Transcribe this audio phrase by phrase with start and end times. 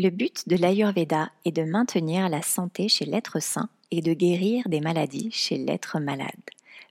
[0.00, 4.62] Le but de l'Ayurveda est de maintenir la santé chez l'être sain et de guérir
[4.68, 6.30] des maladies chez l'être malade.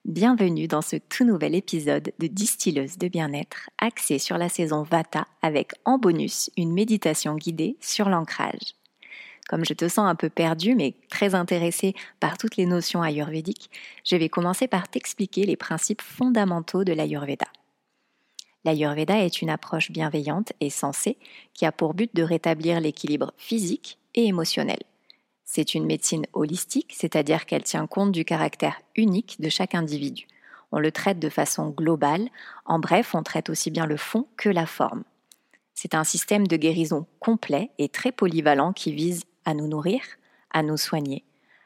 [0.04, 5.26] Bienvenue dans ce tout nouvel épisode de Distilleuse de bien-être axé sur la saison Vata
[5.42, 8.76] avec en bonus une méditation guidée sur l'ancrage.
[9.48, 13.70] Comme je te sens un peu perdu mais très intéressé par toutes les notions ayurvédiques,
[14.04, 17.48] je vais commencer par t'expliquer les principes fondamentaux de l'Ayurveda.
[18.66, 21.18] L'Ayurveda est une approche bienveillante et sensée
[21.54, 24.80] qui a pour but de rétablir l'équilibre physique et émotionnel.
[25.46, 30.27] C'est une médecine holistique, c'est-à-dire qu'elle tient compte du caractère unique de chaque individu.
[30.74, 32.27] On le traite de façon globale,
[32.66, 35.04] en bref, on traite aussi bien le fond que la forme.
[35.74, 40.02] C'est un système de guérison complet et très polyvalent qui vise à nous nourrir,
[40.52, 41.24] à nous soigner,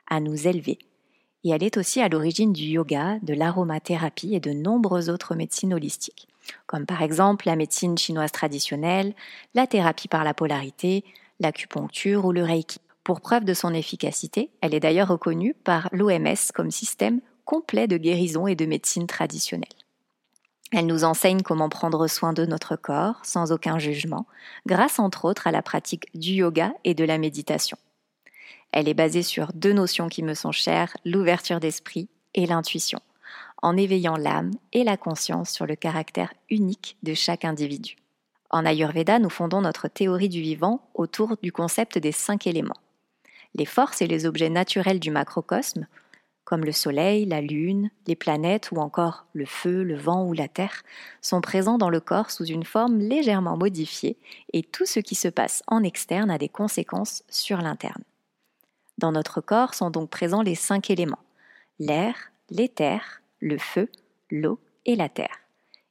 [0.07, 0.77] à nous élever.
[1.43, 5.73] Et elle est aussi à l'origine du yoga, de l'aromathérapie et de nombreuses autres médecines
[5.73, 6.27] holistiques
[6.67, 9.13] comme par exemple la médecine chinoise traditionnelle,
[9.53, 11.03] la thérapie par la polarité,
[11.39, 12.79] l'acupuncture ou le reiki.
[13.03, 17.97] Pour preuve de son efficacité, elle est d'ailleurs reconnue par l'OMS comme système complet de
[17.97, 19.69] guérison et de médecine traditionnelle.
[20.71, 24.25] Elle nous enseigne comment prendre soin de notre corps sans aucun jugement,
[24.65, 27.77] grâce entre autres à la pratique du yoga et de la méditation.
[28.71, 33.01] Elle est basée sur deux notions qui me sont chères, l'ouverture d'esprit et l'intuition
[33.61, 37.95] en éveillant l'âme et la conscience sur le caractère unique de chaque individu.
[38.49, 42.75] En Ayurveda, nous fondons notre théorie du vivant autour du concept des cinq éléments.
[43.55, 45.87] Les forces et les objets naturels du macrocosme,
[46.43, 50.47] comme le Soleil, la Lune, les planètes ou encore le feu, le vent ou la
[50.47, 50.83] terre,
[51.21, 54.17] sont présents dans le corps sous une forme légèrement modifiée
[54.51, 58.03] et tout ce qui se passe en externe a des conséquences sur l'interne.
[58.97, 61.19] Dans notre corps sont donc présents les cinq éléments
[61.79, 63.89] l'air, l'éther, le feu,
[64.29, 65.39] l'eau et la terre.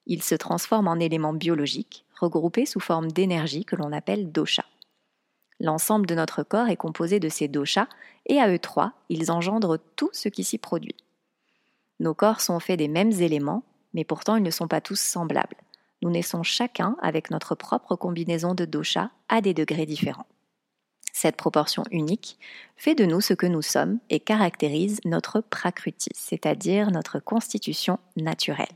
[0.07, 4.65] Ils se transforment en éléments biologiques, regroupés sous forme d'énergie que l'on appelle dosha.
[5.61, 7.89] L'ensemble de notre corps est composé de ces doshas,
[8.27, 10.97] et à eux trois, ils engendrent tout ce qui s'y produit.
[11.99, 13.63] Nos corps sont faits des mêmes éléments,
[13.93, 15.57] mais pourtant ils ne sont pas tous semblables.
[16.03, 20.27] Nous naissons chacun avec notre propre combinaison de doshas à des degrés différents.
[21.23, 22.39] Cette proportion unique
[22.79, 28.73] fait de nous ce que nous sommes et caractérise notre prakruti, c'est-à-dire notre constitution naturelle.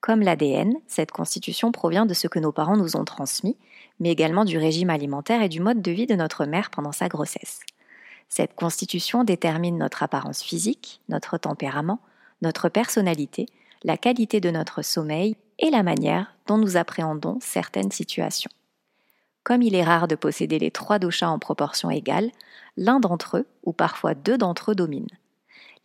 [0.00, 3.56] Comme l'ADN, cette constitution provient de ce que nos parents nous ont transmis,
[3.98, 7.08] mais également du régime alimentaire et du mode de vie de notre mère pendant sa
[7.08, 7.62] grossesse.
[8.28, 11.98] Cette constitution détermine notre apparence physique, notre tempérament,
[12.42, 13.46] notre personnalité,
[13.82, 18.52] la qualité de notre sommeil et la manière dont nous appréhendons certaines situations.
[19.44, 22.30] Comme il est rare de posséder les trois doshas en proportion égale,
[22.78, 25.06] l'un d'entre eux, ou parfois deux d'entre eux, dominent.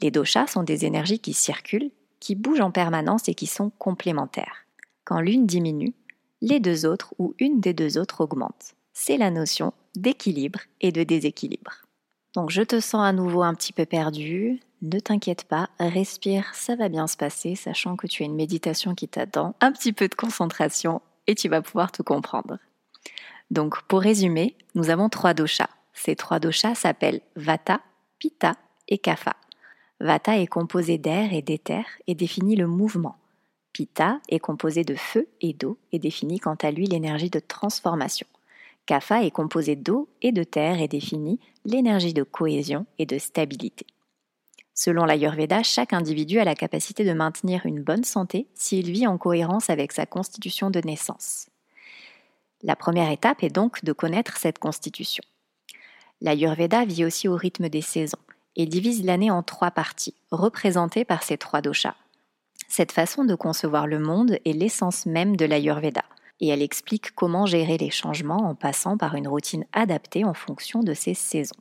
[0.01, 4.65] Les doshas sont des énergies qui circulent, qui bougent en permanence et qui sont complémentaires.
[5.03, 5.93] Quand l'une diminue,
[6.41, 8.75] les deux autres ou une des deux autres augmente.
[8.93, 11.83] C'est la notion d'équilibre et de déséquilibre.
[12.35, 14.61] Donc je te sens à nouveau un petit peu perdu.
[14.81, 18.95] Ne t'inquiète pas, respire, ça va bien se passer, sachant que tu as une méditation
[18.95, 22.57] qui t'attend, un petit peu de concentration et tu vas pouvoir tout comprendre.
[23.51, 25.69] Donc pour résumer, nous avons trois doshas.
[25.93, 27.81] Ces trois doshas s'appellent Vata,
[28.19, 28.55] Pitta
[28.87, 29.35] et Kapha.
[29.99, 33.17] Vata est composé d'air et d'éther et définit le mouvement.
[33.73, 38.27] Pitta est composé de feu et d'eau et définit quant à lui l'énergie de transformation.
[38.85, 43.85] Kapha est composé d'eau et de terre et définit l'énergie de cohésion et de stabilité.
[44.73, 49.17] Selon l'Ayurveda, chaque individu a la capacité de maintenir une bonne santé s'il vit en
[49.17, 51.49] cohérence avec sa constitution de naissance.
[52.61, 55.23] La première étape est donc de connaître cette constitution.
[56.21, 58.17] L'Ayurveda vit aussi au rythme des saisons
[58.55, 61.95] et divise l'année en trois parties, représentées par ces trois doshas.
[62.67, 66.03] Cette façon de concevoir le monde est l'essence même de l'Ayurveda,
[66.41, 70.83] et elle explique comment gérer les changements en passant par une routine adaptée en fonction
[70.83, 71.55] de ces saisons.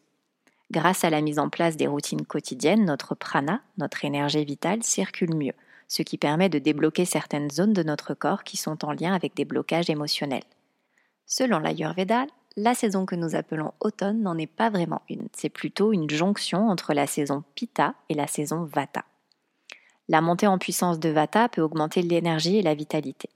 [0.70, 5.34] Grâce à la mise en place des routines quotidiennes, notre prana, notre énergie vitale, circule
[5.34, 5.54] mieux,
[5.86, 9.34] ce qui permet de débloquer certaines zones de notre corps qui sont en lien avec
[9.34, 10.42] des blocages émotionnels.
[11.30, 12.26] Selon l'Ayurveda,
[12.56, 16.70] la saison que nous appelons automne n'en est pas vraiment une, c'est plutôt une jonction
[16.70, 19.04] entre la saison Pitta et la saison Vata.
[20.08, 23.28] La montée en puissance de Vata peut augmenter l'énergie et la vitalité,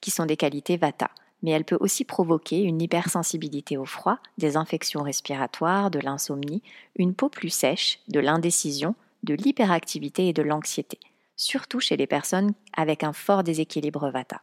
[0.00, 1.10] qui sont des qualités Vata,
[1.42, 6.62] mais elle peut aussi provoquer une hypersensibilité au froid, des infections respiratoires, de l'insomnie,
[6.94, 8.94] une peau plus sèche, de l'indécision,
[9.24, 11.00] de l'hyperactivité et de l'anxiété,
[11.34, 14.38] surtout chez les personnes avec un fort déséquilibre Vata.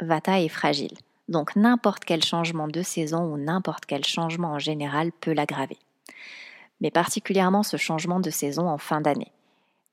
[0.00, 0.96] Vata est fragile,
[1.32, 5.78] donc n'importe quel changement de saison ou n'importe quel changement en général peut l'aggraver.
[6.80, 9.32] Mais particulièrement ce changement de saison en fin d'année.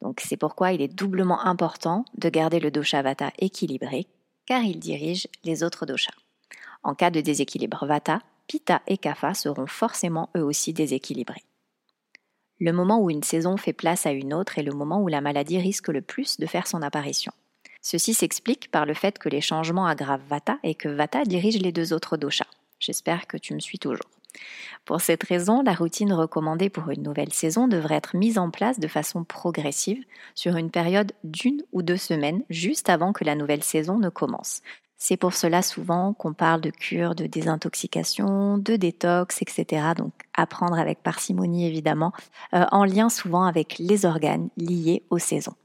[0.01, 4.05] Donc c'est pourquoi il est doublement important de garder le dosha Vata équilibré,
[4.45, 6.13] car il dirige les autres doshas.
[6.83, 11.43] En cas de déséquilibre Vata, Pitta et Kapha seront forcément eux aussi déséquilibrés.
[12.59, 15.21] Le moment où une saison fait place à une autre est le moment où la
[15.21, 17.31] maladie risque le plus de faire son apparition.
[17.81, 21.71] Ceci s'explique par le fait que les changements aggravent Vata et que Vata dirige les
[21.71, 22.47] deux autres doshas.
[22.79, 24.09] J'espère que tu me suis toujours.
[24.85, 28.79] Pour cette raison, la routine recommandée pour une nouvelle saison devrait être mise en place
[28.79, 30.03] de façon progressive
[30.35, 34.61] sur une période d'une ou deux semaines juste avant que la nouvelle saison ne commence.
[34.97, 39.93] C'est pour cela souvent qu'on parle de cure de désintoxication, de détox, etc.
[39.95, 42.11] Donc apprendre avec parcimonie évidemment,
[42.53, 45.55] euh, en lien souvent avec les organes liés aux saisons.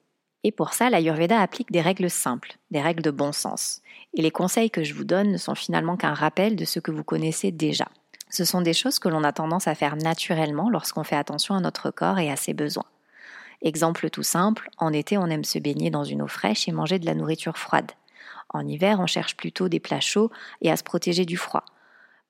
[0.45, 3.81] Et pour ça, l'Ayurveda applique des règles simples, des règles de bon sens.
[4.13, 6.91] Et les conseils que je vous donne ne sont finalement qu'un rappel de ce que
[6.91, 7.89] vous connaissez déjà.
[8.29, 11.61] Ce sont des choses que l'on a tendance à faire naturellement lorsqu'on fait attention à
[11.61, 12.85] notre corps et à ses besoins.
[13.63, 16.99] Exemple tout simple, en été on aime se baigner dans une eau fraîche et manger
[16.99, 17.93] de la nourriture froide.
[18.51, 20.31] En hiver on cherche plutôt des plats chauds
[20.61, 21.65] et à se protéger du froid.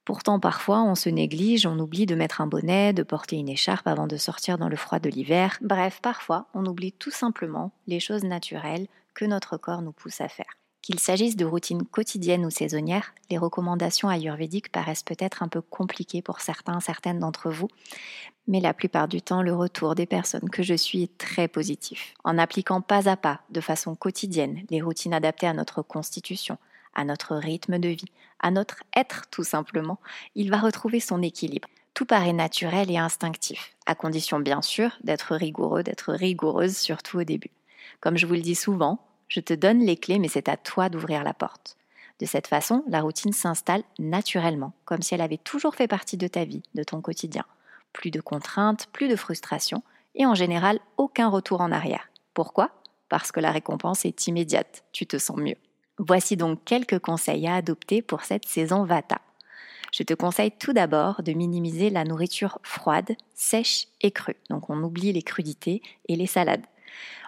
[0.04, 3.86] Pourtant, parfois, on se néglige, on oublie de mettre un bonnet, de porter une écharpe
[3.86, 5.58] avant de sortir dans le froid de l'hiver.
[5.62, 10.28] Bref, parfois, on oublie tout simplement les choses naturelles que notre corps nous pousse à
[10.28, 10.58] faire.
[10.82, 16.20] Qu'il s'agisse de routines quotidiennes ou saisonnières, les recommandations ayurvédiques paraissent peut-être un peu compliquées
[16.20, 17.68] pour certains, certaines d'entre vous,
[18.46, 22.12] mais la plupart du temps, le retour des personnes que je suis est très positif.
[22.22, 26.58] En appliquant pas à pas, de façon quotidienne, les routines adaptées à notre constitution,
[26.94, 28.11] à notre rythme de vie,
[28.41, 29.99] à notre être tout simplement,
[30.35, 31.69] il va retrouver son équilibre.
[31.94, 37.25] Tout paraît naturel et instinctif, à condition bien sûr d'être rigoureux, d'être rigoureuse surtout au
[37.25, 37.52] début.
[38.00, 38.99] Comme je vous le dis souvent,
[39.29, 41.76] je te donne les clés mais c'est à toi d'ouvrir la porte.
[42.20, 46.29] De cette façon, la routine s'installe naturellement, comme si elle avait toujours fait partie de
[46.29, 47.44] ta vie, de ton quotidien.
[47.93, 49.82] Plus de contraintes, plus de frustration,
[50.14, 52.08] et en général aucun retour en arrière.
[52.32, 52.70] Pourquoi?
[53.08, 55.56] Parce que la récompense est immédiate, tu te sens mieux.
[55.99, 59.20] Voici donc quelques conseils à adopter pour cette saison Vata.
[59.93, 64.37] Je te conseille tout d'abord de minimiser la nourriture froide, sèche et crue.
[64.50, 66.67] Donc on oublie les crudités et les salades.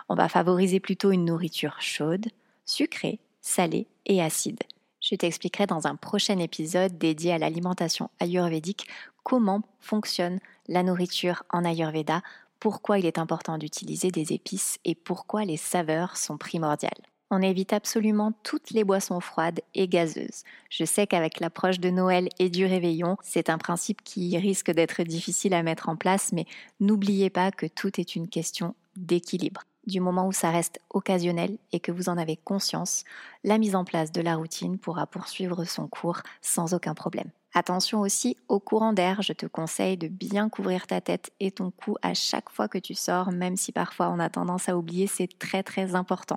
[0.09, 2.27] On va favoriser plutôt une nourriture chaude,
[2.65, 4.59] sucrée, salée et acide.
[5.01, 8.89] Je t'expliquerai dans un prochain épisode dédié à l'alimentation ayurvédique
[9.23, 12.23] comment fonctionne la nourriture en ayurveda,
[12.59, 17.07] pourquoi il est important d'utiliser des épices et pourquoi les saveurs sont primordiales.
[17.31, 20.45] On évite absolument toutes les boissons froides et gazeuses.
[20.71, 25.03] Je sais qu'avec l'approche de Noël et du réveillon, c'est un principe qui risque d'être
[25.03, 26.47] difficile à mettre en place, mais
[26.79, 29.63] n'oubliez pas que tout est une question d'équilibre.
[29.89, 33.05] Du moment où ça reste occasionnel et que vous en avez conscience,
[33.43, 37.31] la mise en place de la routine pourra poursuivre son cours sans aucun problème.
[37.59, 41.71] Attention aussi au courant d'air, je te conseille de bien couvrir ta tête et ton
[41.71, 45.07] cou à chaque fois que tu sors, même si parfois on a tendance à oublier,
[45.07, 46.37] c'est très très important.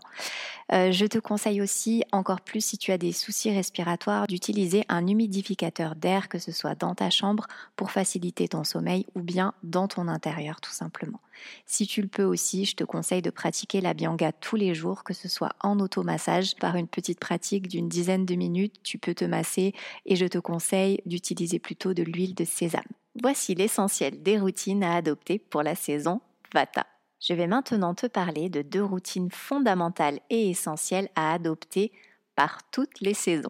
[0.71, 5.05] Euh, je te conseille aussi, encore plus si tu as des soucis respiratoires, d'utiliser un
[5.07, 9.89] humidificateur d'air, que ce soit dans ta chambre pour faciliter ton sommeil ou bien dans
[9.89, 11.19] ton intérieur tout simplement.
[11.65, 15.03] Si tu le peux aussi, je te conseille de pratiquer la bianga tous les jours,
[15.03, 19.13] que ce soit en automassage, par une petite pratique d'une dizaine de minutes, tu peux
[19.13, 19.73] te masser
[20.05, 22.81] et je te conseille d'utiliser plutôt de l'huile de sésame.
[23.21, 26.21] Voici l'essentiel des routines à adopter pour la saison
[26.53, 26.85] Vata.
[27.19, 31.91] Je vais maintenant te parler de deux routines fondamentales et essentielles à adopter
[32.35, 33.49] par toutes les saisons.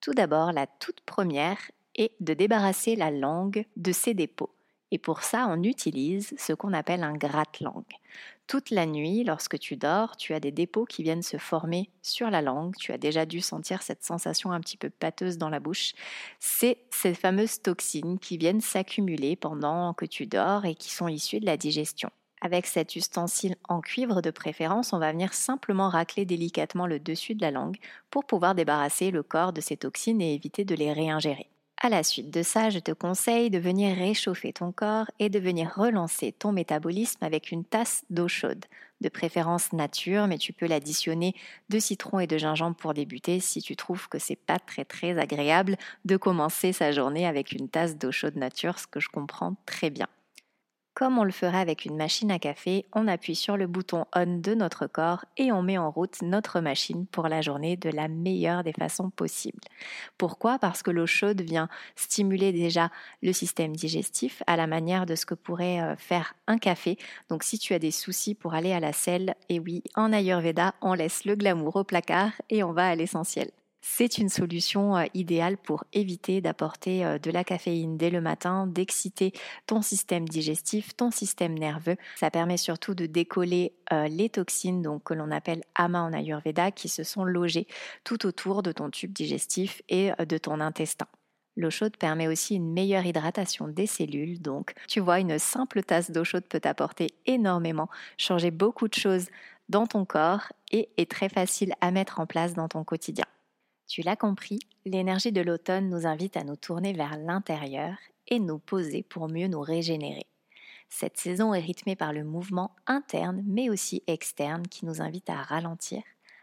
[0.00, 1.58] Tout d'abord, la toute première
[1.94, 4.53] est de débarrasser la langue de ses dépôts.
[4.94, 7.82] Et pour ça, on utilise ce qu'on appelle un gratte-langue.
[8.46, 12.30] Toute la nuit, lorsque tu dors, tu as des dépôts qui viennent se former sur
[12.30, 12.76] la langue.
[12.76, 15.94] Tu as déjà dû sentir cette sensation un petit peu pâteuse dans la bouche.
[16.38, 21.40] C'est ces fameuses toxines qui viennent s'accumuler pendant que tu dors et qui sont issues
[21.40, 22.10] de la digestion.
[22.40, 27.34] Avec cet ustensile en cuivre de préférence, on va venir simplement racler délicatement le dessus
[27.34, 27.78] de la langue
[28.12, 31.50] pour pouvoir débarrasser le corps de ces toxines et éviter de les réingérer.
[31.84, 35.38] À la suite de ça, je te conseille de venir réchauffer ton corps et de
[35.38, 38.64] venir relancer ton métabolisme avec une tasse d'eau chaude,
[39.02, 41.34] de préférence nature, mais tu peux l'additionner
[41.68, 45.18] de citron et de gingembre pour débuter si tu trouves que c'est pas très très
[45.18, 45.76] agréable
[46.06, 49.90] de commencer sa journée avec une tasse d'eau chaude nature, ce que je comprends très
[49.90, 50.08] bien.
[50.94, 54.38] Comme on le ferait avec une machine à café, on appuie sur le bouton on
[54.38, 58.06] de notre corps et on met en route notre machine pour la journée de la
[58.06, 59.58] meilleure des façons possibles.
[60.18, 60.60] Pourquoi?
[60.60, 62.90] Parce que l'eau chaude vient stimuler déjà
[63.22, 66.96] le système digestif à la manière de ce que pourrait euh, faire un café.
[67.28, 70.74] Donc si tu as des soucis pour aller à la selle, et oui, en Ayurveda,
[70.80, 73.50] on laisse le glamour au placard et on va à l'essentiel.
[73.86, 78.66] C'est une solution euh, idéale pour éviter d'apporter euh, de la caféine dès le matin,
[78.66, 79.34] d'exciter
[79.66, 81.96] ton système digestif, ton système nerveux.
[82.16, 86.70] Ça permet surtout de décoller euh, les toxines donc, que l'on appelle ama en Ayurveda
[86.70, 87.66] qui se sont logées
[88.04, 91.06] tout autour de ton tube digestif et de ton intestin.
[91.54, 96.10] L'eau chaude permet aussi une meilleure hydratation des cellules, donc tu vois, une simple tasse
[96.10, 99.26] d'eau chaude peut t'apporter énormément, changer beaucoup de choses
[99.68, 103.26] dans ton corps et est très facile à mettre en place dans ton quotidien.
[103.86, 107.96] Tu l'as compris, l'énergie de l'automne nous invite à nous tourner vers l'intérieur
[108.28, 110.26] et nous poser pour mieux nous régénérer.
[110.88, 115.42] Cette saison est rythmée par le mouvement interne mais aussi externe qui nous invite à
[115.42, 116.02] ralentir,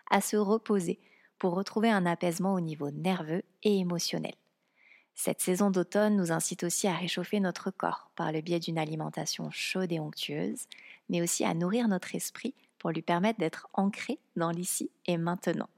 [0.09, 0.99] à se reposer
[1.39, 4.35] pour retrouver un apaisement au niveau nerveux et émotionnel.
[5.15, 9.49] Cette saison d'automne nous incite aussi à réchauffer notre corps par le biais d'une alimentation
[9.51, 10.65] chaude et onctueuse,
[11.09, 15.69] mais aussi à nourrir notre esprit pour lui permettre d'être ancré dans l'ici et maintenant.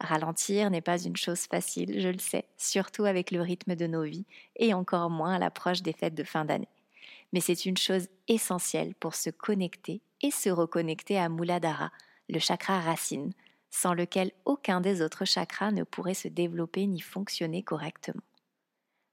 [0.00, 4.02] Ralentir n'est pas une chose facile, je le sais, surtout avec le rythme de nos
[4.02, 6.68] vies et encore moins à l'approche des fêtes de fin d'année.
[7.32, 11.90] Mais c'est une chose essentielle pour se connecter et se reconnecter à Muladhara,
[12.28, 13.32] le chakra racine,
[13.70, 18.22] sans lequel aucun des autres chakras ne pourrait se développer ni fonctionner correctement.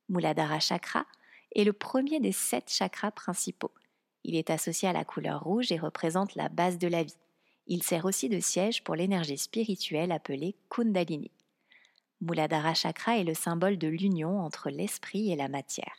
[0.10, 1.06] Muladhara chakra
[1.56, 3.74] est le premier des sept chakras principaux.
[4.24, 7.18] Il est associé à la couleur rouge et représente la base de la vie.
[7.74, 11.32] Il sert aussi de siège pour l'énergie spirituelle appelée Kundalini.
[12.20, 15.96] Muladhara Chakra est le symbole de l'union entre l'esprit et la matière.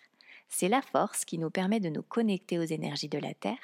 [0.50, 3.56] C'est la force qui nous permet de nous connecter aux énergies de la Terre,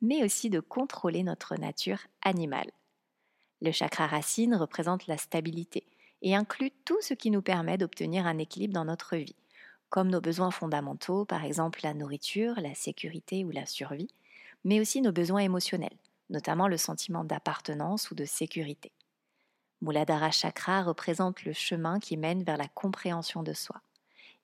[0.00, 2.70] mais aussi de contrôler notre nature animale.
[3.60, 5.84] Le chakra racine représente la stabilité
[6.22, 9.34] et inclut tout ce qui nous permet d'obtenir un équilibre dans notre vie,
[9.90, 14.14] comme nos besoins fondamentaux, par exemple la nourriture, la sécurité ou la survie,
[14.64, 15.98] mais aussi nos besoins émotionnels,
[16.30, 18.92] notamment le sentiment d'appartenance ou de sécurité.
[19.80, 23.80] Muladhara Chakra représente le chemin qui mène vers la compréhension de soi.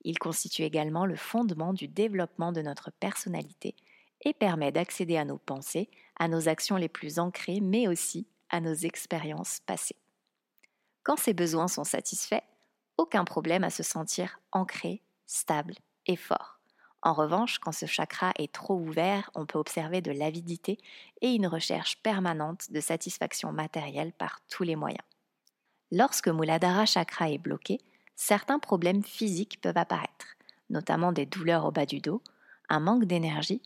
[0.04, 3.74] Il constitue également le fondement du développement de notre personnalité
[4.20, 8.60] et permet d'accéder à nos pensées, à nos actions les plus ancrées, mais aussi à
[8.60, 9.96] nos expériences passées.
[11.02, 12.44] Quand ces besoins sont satisfaits,
[12.96, 15.74] aucun problème à se sentir ancré, stable
[16.06, 16.60] et fort.
[17.04, 20.78] En revanche, quand ce chakra est trop ouvert, on peut observer de l'avidité
[21.20, 25.04] et une recherche permanente de satisfaction matérielle par tous les moyens.
[25.92, 27.78] Lorsque Muladhara chakra est bloqué,
[28.16, 30.36] certains problèmes physiques peuvent apparaître,
[30.70, 32.22] notamment des douleurs au bas du dos,
[32.70, 33.60] un manque d'énergie,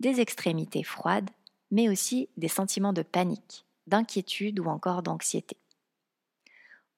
[0.00, 1.30] des extrémités froides,
[1.70, 5.56] mais aussi des sentiments de panique, d'inquiétude ou encore d'anxiété.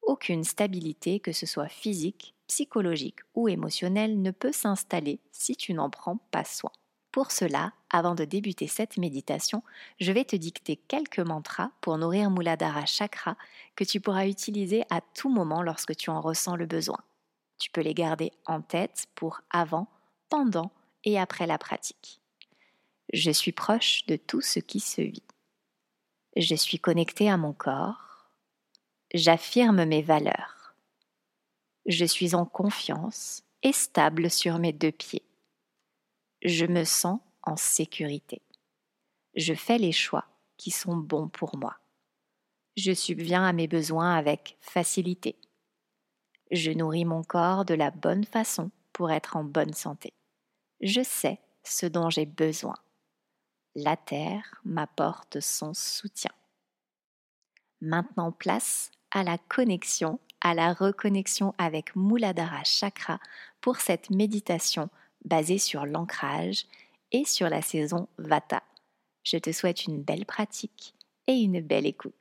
[0.00, 5.88] Aucune stabilité, que ce soit physique, psychologique ou émotionnelle ne peut s'installer si tu n'en
[5.88, 6.70] prends pas soin.
[7.10, 9.62] Pour cela, avant de débuter cette méditation,
[9.98, 13.38] je vais te dicter quelques mantras pour nourrir Muladhara Chakra
[13.74, 16.98] que tu pourras utiliser à tout moment lorsque tu en ressens le besoin.
[17.58, 19.88] Tu peux les garder en tête pour avant,
[20.28, 20.72] pendant
[21.04, 22.20] et après la pratique.
[23.14, 25.24] Je suis proche de tout ce qui se vit.
[26.36, 28.28] Je suis connecté à mon corps.
[29.14, 30.61] J'affirme mes valeurs.
[31.86, 35.24] Je suis en confiance et stable sur mes deux pieds.
[36.42, 38.42] Je me sens en sécurité.
[39.34, 41.76] Je fais les choix qui sont bons pour moi.
[42.76, 45.36] Je subviens à mes besoins avec facilité.
[46.50, 50.12] Je nourris mon corps de la bonne façon pour être en bonne santé.
[50.80, 52.76] Je sais ce dont j'ai besoin.
[53.74, 56.32] La Terre m'apporte son soutien.
[57.80, 63.20] Maintenant place à la connexion à la reconnexion avec Muladhara Chakra
[63.60, 64.90] pour cette méditation
[65.24, 66.66] basée sur l'ancrage
[67.12, 68.62] et sur la saison Vata.
[69.22, 70.94] Je te souhaite une belle pratique
[71.28, 72.12] et une belle écoute.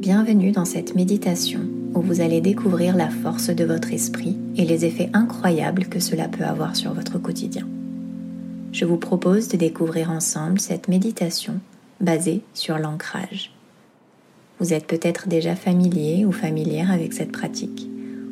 [0.00, 5.10] Bienvenue dans cette méditation vous allez découvrir la force de votre esprit et les effets
[5.12, 7.66] incroyables que cela peut avoir sur votre quotidien.
[8.72, 11.60] Je vous propose de découvrir ensemble cette méditation
[12.00, 13.52] basée sur l'ancrage.
[14.60, 17.88] Vous êtes peut-être déjà familier ou familière avec cette pratique,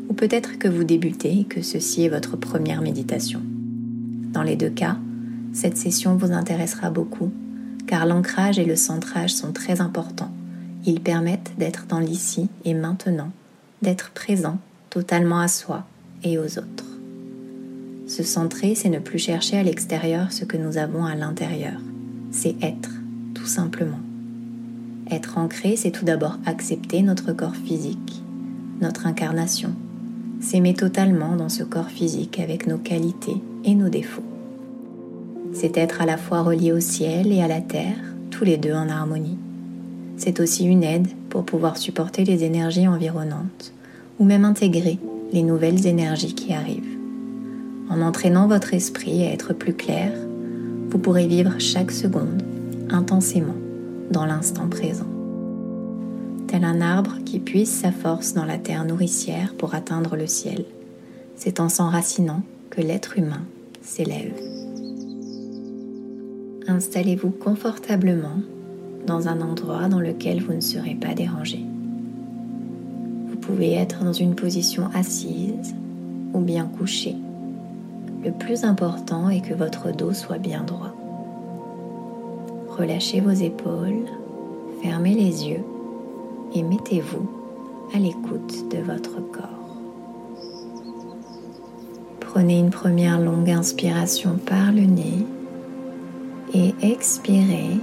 [0.08, 3.40] ou peut-être que vous débutez et que ceci est votre première méditation.
[4.32, 4.98] Dans les deux cas,
[5.52, 7.32] cette session vous intéressera beaucoup
[7.86, 10.32] car l'ancrage et le centrage sont très importants.
[10.84, 13.30] Ils permettent d'être dans l'ici et maintenant,
[13.82, 14.58] d'être présent
[14.90, 15.84] totalement à soi
[16.22, 16.86] et aux autres.
[18.06, 21.80] Se centrer, c'est ne plus chercher à l'extérieur ce que nous avons à l'intérieur.
[22.30, 22.90] C'est être,
[23.34, 23.98] tout simplement.
[25.10, 28.22] Être ancré, c'est tout d'abord accepter notre corps physique,
[28.80, 29.72] notre incarnation,
[30.40, 34.22] s'aimer totalement dans ce corps physique avec nos qualités et nos défauts.
[35.52, 37.96] C'est être à la fois relié au ciel et à la terre,
[38.30, 39.38] tous les deux en harmonie.
[40.16, 43.72] C'est aussi une aide pour pouvoir supporter les énergies environnantes
[44.18, 44.98] ou même intégrer
[45.32, 46.96] les nouvelles énergies qui arrivent.
[47.90, 50.12] En entraînant votre esprit à être plus clair,
[50.90, 52.42] vous pourrez vivre chaque seconde
[52.90, 53.56] intensément
[54.10, 55.06] dans l'instant présent.
[56.46, 60.64] Tel un arbre qui puise sa force dans la terre nourricière pour atteindre le ciel,
[61.34, 63.42] c'est en s'enracinant que l'être humain
[63.82, 64.34] s'élève.
[66.68, 68.40] Installez-vous confortablement
[69.06, 71.64] dans un endroit dans lequel vous ne serez pas dérangé.
[73.28, 75.74] Vous pouvez être dans une position assise
[76.34, 77.14] ou bien couché.
[78.24, 80.94] Le plus important est que votre dos soit bien droit.
[82.68, 84.06] Relâchez vos épaules,
[84.82, 85.64] fermez les yeux
[86.54, 87.30] et mettez-vous
[87.94, 89.78] à l'écoute de votre corps.
[92.20, 95.24] Prenez une première longue inspiration par le nez
[96.52, 97.78] et expirez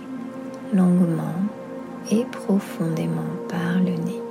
[0.73, 1.39] longuement
[2.11, 4.21] et profondément par le nez.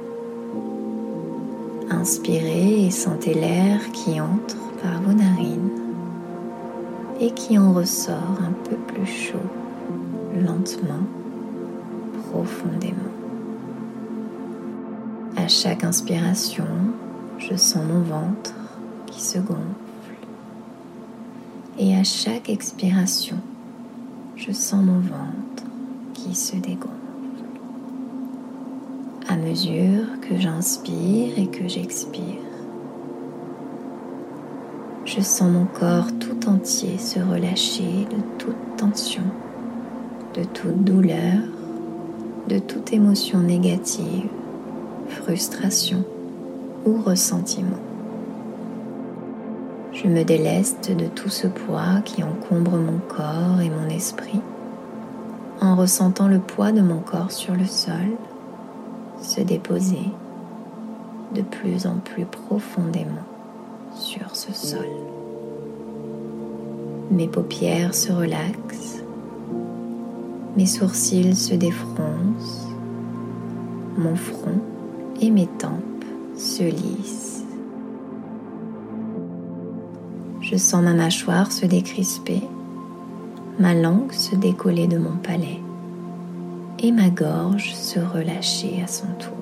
[1.91, 5.71] Inspirez et sentez l'air qui entre par vos narines
[7.21, 9.39] et qui en ressort un peu plus chaud
[10.35, 11.05] lentement,
[12.31, 12.97] profondément.
[15.37, 16.67] À chaque inspiration,
[17.39, 18.55] je sens mon ventre
[19.07, 19.59] qui se gonfle.
[21.79, 23.37] Et à chaque expiration,
[24.37, 25.62] je sens mon ventre
[26.35, 26.89] se dégonfle.
[29.29, 32.23] À mesure que j'inspire et que j'expire,
[35.05, 39.23] je sens mon corps tout entier se relâcher de toute tension
[40.35, 41.41] de toute douleur,
[42.49, 44.29] de toute émotion négative,
[45.09, 46.05] frustration
[46.87, 47.79] ou ressentiment.
[49.93, 54.41] Je me déleste de tout ce poids qui encombre mon corps et mon esprit
[55.63, 58.19] en ressentant le poids de mon corps sur le sol
[59.23, 60.11] se déposer
[61.35, 63.25] de plus en plus profondément
[63.95, 64.89] sur ce sol.
[67.11, 69.03] Mes paupières se relaxent
[70.55, 72.69] mes sourcils se défroncent,
[73.97, 74.61] mon front
[75.19, 76.05] et mes tempes
[76.37, 77.43] se lissent.
[80.43, 82.43] Je sens ma mâchoire se décrisper,
[83.59, 85.61] ma langue se décoller de mon palais
[86.79, 89.33] et ma gorge se relâcher à son tour.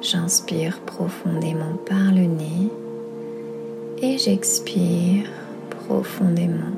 [0.00, 2.70] J'inspire profondément par le nez
[4.02, 5.30] et j'expire
[5.86, 6.76] profondément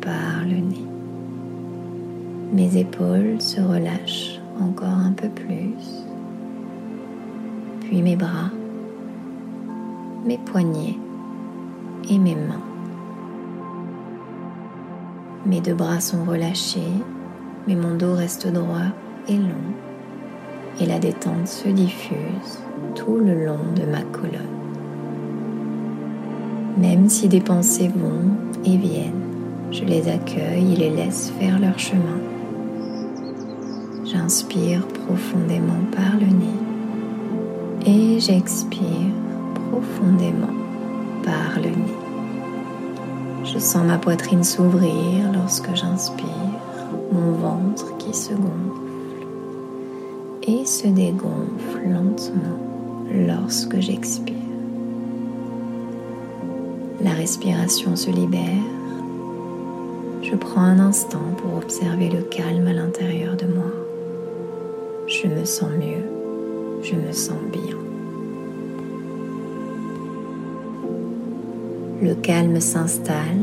[0.00, 0.84] par le nez.
[2.52, 5.74] Mes épaules se relâchent encore un peu plus,
[7.80, 8.50] puis mes bras,
[10.24, 10.96] mes poignets
[12.08, 12.65] et mes mains.
[15.46, 16.80] Mes deux bras sont relâchés,
[17.68, 18.90] mais mon dos reste droit
[19.28, 19.72] et long,
[20.80, 22.58] et la détente se diffuse
[22.96, 24.56] tout le long de ma colonne.
[26.76, 28.28] Même si des pensées vont
[28.64, 29.22] et viennent,
[29.70, 32.20] je les accueille et les laisse faire leur chemin
[34.04, 36.56] J'inspire profondément par le nez
[37.86, 39.12] et j'expire
[39.70, 40.54] profondément
[41.24, 41.95] par le nez.
[43.46, 46.26] Je sens ma poitrine s'ouvrir lorsque j'inspire,
[47.12, 49.26] mon ventre qui se gonfle
[50.42, 52.58] et se dégonfle lentement
[53.10, 54.34] lorsque j'expire.
[57.02, 58.42] La respiration se libère.
[60.22, 63.70] Je prends un instant pour observer le calme à l'intérieur de moi
[65.06, 66.02] je me sens mieux,
[66.82, 67.75] je me sens bien.
[72.02, 73.42] Le calme s'installe,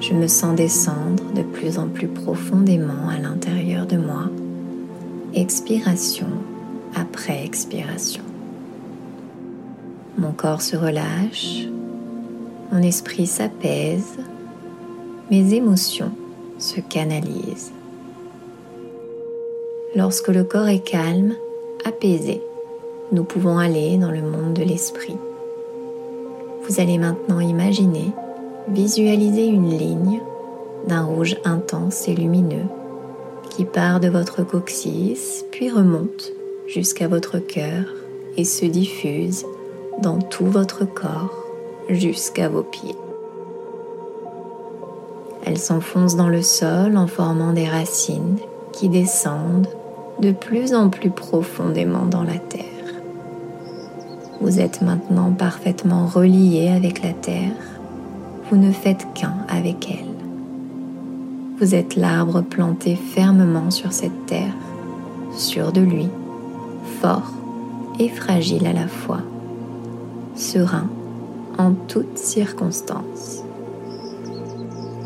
[0.00, 4.24] je me sens descendre de plus en plus profondément à l'intérieur de moi,
[5.32, 6.26] expiration
[6.96, 8.24] après expiration.
[10.18, 11.68] Mon corps se relâche,
[12.72, 14.18] mon esprit s'apaise,
[15.30, 16.10] mes émotions
[16.58, 17.72] se canalisent.
[19.94, 21.34] Lorsque le corps est calme,
[21.84, 22.42] apaisé,
[23.12, 25.16] nous pouvons aller dans le monde de l'esprit.
[26.70, 28.12] Vous allez maintenant imaginer
[28.68, 30.20] visualisez une ligne
[30.86, 32.68] d'un rouge intense et lumineux
[33.48, 36.32] qui part de votre coccyx puis remonte
[36.68, 37.86] jusqu'à votre cœur
[38.36, 39.46] et se diffuse
[40.00, 41.44] dans tout votre corps
[41.88, 42.94] jusqu'à vos pieds.
[45.44, 48.38] Elle s'enfonce dans le sol en formant des racines
[48.70, 49.66] qui descendent
[50.20, 52.79] de plus en plus profondément dans la terre.
[54.40, 57.52] Vous êtes maintenant parfaitement relié avec la terre.
[58.50, 60.10] Vous ne faites qu'un avec elle.
[61.58, 64.54] Vous êtes l'arbre planté fermement sur cette terre,
[65.36, 66.08] sûr de lui,
[67.02, 67.32] fort
[67.98, 69.20] et fragile à la fois,
[70.34, 70.88] serein
[71.58, 73.44] en toutes circonstances.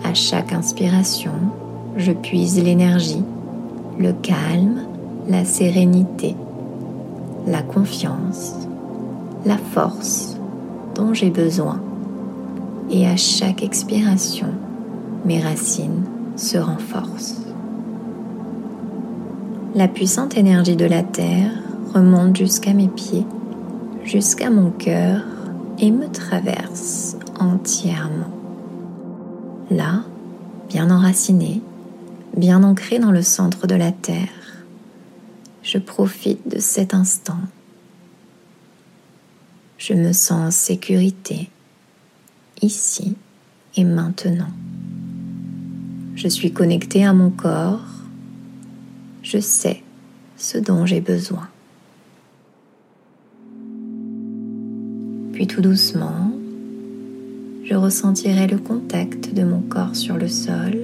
[0.04, 1.32] À chaque inspiration,
[1.96, 3.24] je puise l'énergie,
[3.98, 4.82] le calme,
[5.28, 6.36] la sérénité,
[7.48, 8.63] la confiance,
[9.44, 10.36] la force
[10.94, 11.80] dont j'ai besoin.
[12.90, 14.48] Et à chaque expiration,
[15.24, 16.04] mes racines
[16.36, 17.42] se renforcent.
[19.74, 21.50] La puissante énergie de la Terre
[21.94, 23.26] remonte jusqu'à mes pieds,
[24.04, 25.22] jusqu'à mon cœur
[25.78, 28.30] et me traverse entièrement.
[29.70, 30.02] Là,
[30.68, 31.60] bien enraciné,
[32.36, 34.28] bien ancré dans le centre de la Terre,
[35.62, 37.38] je profite de cet instant.
[39.86, 41.50] Je me sens en sécurité,
[42.62, 43.16] ici
[43.76, 44.48] et maintenant.
[46.14, 47.84] Je suis connecté à mon corps.
[49.22, 49.82] Je sais
[50.38, 51.48] ce dont j'ai besoin.
[55.34, 56.32] Puis tout doucement,
[57.64, 60.78] je ressentirai le contact de mon corps sur le sol.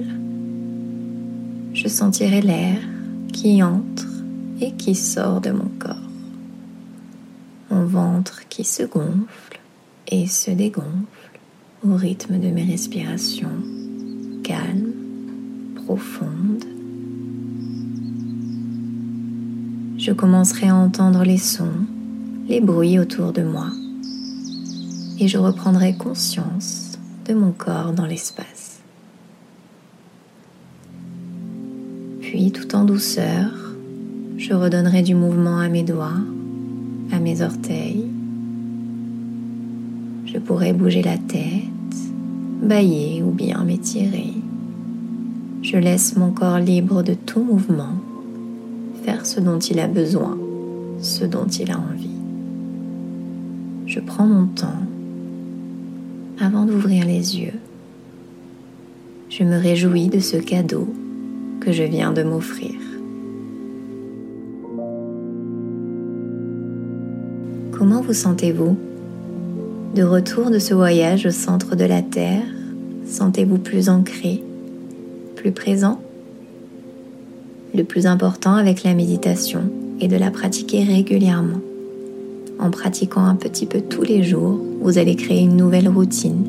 [1.73, 2.77] Je sentirai l'air
[3.33, 4.05] qui entre
[4.59, 6.00] et qui sort de mon corps.
[7.85, 9.59] Ventre qui se gonfle
[10.07, 11.39] et se dégonfle
[11.87, 13.49] au rythme de mes respirations
[14.43, 14.93] calmes,
[15.85, 16.65] profondes.
[19.97, 21.85] Je commencerai à entendre les sons,
[22.47, 23.67] les bruits autour de moi
[25.21, 28.79] et je reprendrai conscience de mon corps dans l'espace.
[32.21, 33.51] Puis tout en douceur,
[34.37, 36.19] je redonnerai du mouvement à mes doigts,
[37.21, 38.05] mes orteils.
[40.25, 41.97] Je pourrai bouger la tête,
[42.61, 44.33] bailler ou bien m'étirer.
[45.61, 47.95] Je laisse mon corps libre de tout mouvement,
[49.03, 50.37] faire ce dont il a besoin,
[50.99, 52.09] ce dont il a envie.
[53.85, 54.81] Je prends mon temps
[56.39, 57.59] avant d'ouvrir les yeux.
[59.29, 60.87] Je me réjouis de ce cadeau
[61.59, 62.80] que je viens de m'offrir.
[67.81, 68.77] Comment vous sentez-vous
[69.95, 72.43] De retour de ce voyage au centre de la Terre,
[73.07, 74.43] sentez-vous plus ancré,
[75.35, 75.99] plus présent?
[77.73, 79.61] Le plus important avec la méditation
[79.99, 81.57] est de la pratiquer régulièrement.
[82.59, 86.45] En pratiquant un petit peu tous les jours, vous allez créer une nouvelle routine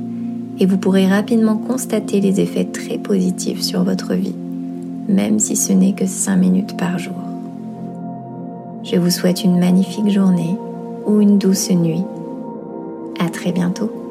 [0.61, 4.37] et vous pourrez rapidement constater les effets très positifs sur votre vie,
[5.09, 7.17] même si ce n'est que 5 minutes par jour.
[8.85, 10.59] Je vous souhaite une magnifique journée
[11.07, 12.05] ou une douce nuit.
[13.19, 14.02] À très bientôt.